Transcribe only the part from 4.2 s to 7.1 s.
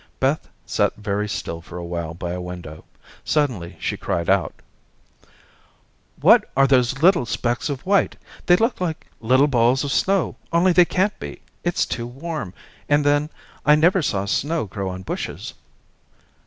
out: "What are those